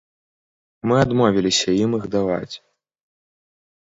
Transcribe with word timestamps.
Мы 0.91 0.95
адмовіліся 1.01 1.75
ім 1.83 1.91
іх 1.97 2.07
даваць. 2.15 2.55